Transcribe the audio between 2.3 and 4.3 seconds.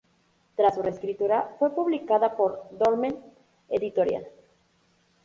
por Dolmen Editorial.